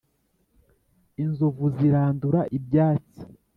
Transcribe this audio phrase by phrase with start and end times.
[1.23, 3.21] inzovu zirandura ibyatsi